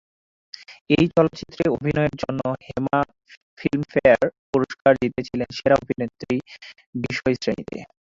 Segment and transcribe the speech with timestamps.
[0.89, 2.99] এই চলচ্চিত্রে অভিনয়ের জন্য হেমা
[3.59, 6.35] ফিল্মফেয়ার পুরস্কার জিতেছিলেন সেরা অভিনেত্রী
[7.03, 7.77] বিষয়শ্রেণীতে।